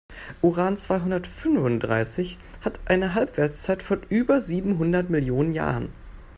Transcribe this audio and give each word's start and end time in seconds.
Uran-zweihundertfünfunddreißig 0.41 2.39
hat 2.61 2.79
eine 2.85 3.13
Halbwertszeit 3.13 3.83
von 3.83 4.01
über 4.09 4.41
siebenhundert 4.41 5.11
Millionen 5.11 5.53
Jahren. 5.53 5.93